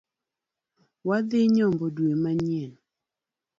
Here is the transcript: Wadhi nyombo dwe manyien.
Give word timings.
Wadhi 1.07 1.39
nyombo 1.55 1.85
dwe 1.95 2.13
manyien. 2.21 2.73